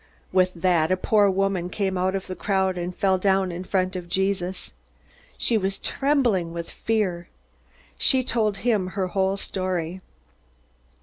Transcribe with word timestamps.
With 0.31 0.55
that, 0.55 0.91
a 0.91 0.97
poor 0.97 1.29
woman 1.29 1.69
came 1.69 1.95
out 1.95 2.15
of 2.15 2.25
the 2.25 2.35
crowd 2.35 2.75
and 2.75 2.95
fell 2.95 3.19
down 3.19 3.51
in 3.51 3.63
front 3.63 3.95
of 3.95 4.09
Jesus. 4.09 4.73
She 5.37 5.59
was 5.59 5.77
trembling 5.77 6.53
with 6.53 6.71
fear. 6.71 7.27
She 7.99 8.23
told 8.23 8.57
him 8.65 8.87
her 8.97 9.09
whole 9.09 9.37
story. 9.37 10.01